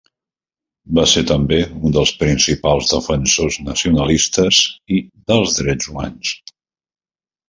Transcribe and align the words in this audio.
Va 0.99 1.03
ser 1.09 1.21
també 1.31 1.57
un 1.89 1.93
dels 1.97 2.13
principals 2.23 2.89
defensors 2.93 3.57
nacionalistes 3.67 4.63
i 4.97 4.97
dels 5.33 5.59
drets 5.61 5.91
humans. 5.93 6.33